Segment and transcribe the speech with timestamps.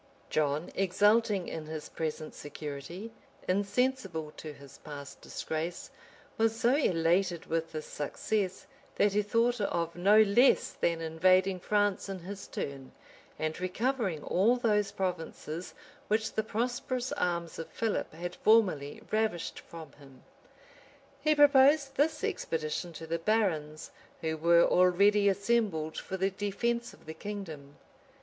[0.31, 3.11] John, exulting in his present security,
[3.47, 5.91] insensible to his past disgrace,
[6.39, 12.09] was so elated with this success, that he thought of no less than invading France
[12.09, 12.93] in his turn,
[13.37, 15.75] and recovering all those provinces
[16.07, 20.23] which the prosperous arms of Philip had formerly ravished from him.
[21.21, 23.91] He proposed this expedition to the barons,
[24.21, 27.75] who were already assembled for the defence of the kingdom.